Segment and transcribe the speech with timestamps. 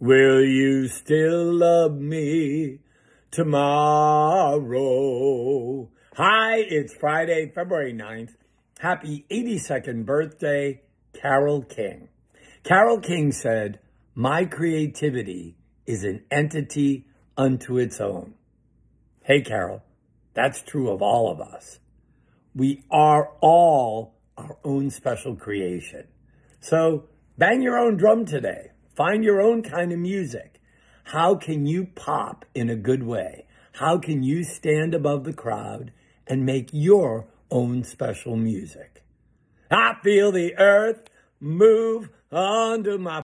[0.00, 2.78] Will you still love me
[3.32, 4.70] tomorrow?
[6.14, 8.36] Hi, it's Friday, February 9th.
[8.78, 10.82] Happy 82nd birthday,
[11.20, 12.10] Carole King.
[12.62, 13.80] Carole King said,
[14.14, 18.34] My creativity is an entity unto its own.
[19.24, 19.82] Hey, Carole,
[20.32, 21.80] that's true of all of us.
[22.54, 26.06] We are all our own special creation.
[26.60, 28.70] So bang your own drum today.
[28.98, 30.60] Find your own kind of music.
[31.04, 33.46] How can you pop in a good way?
[33.74, 35.92] How can you stand above the crowd
[36.26, 39.04] and make your own special music?
[39.70, 43.16] I feel the earth move under my